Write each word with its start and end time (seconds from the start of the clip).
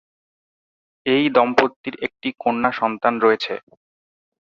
এই 1.05 1.23
দম্পতির 1.35 1.95
একটি 2.03 2.29
কন্যা 2.39 2.71
সন্তান 2.71 3.13
রয়েছে। 3.19 3.53